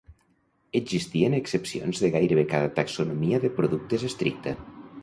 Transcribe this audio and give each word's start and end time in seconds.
Existien 0.79 1.35
excepcions 1.39 2.01
de 2.05 2.11
gairebé 2.17 2.47
cada 2.55 2.73
taxonomia 2.81 3.45
de 3.47 3.57
productes 3.61 4.09
estricta. 4.13 4.61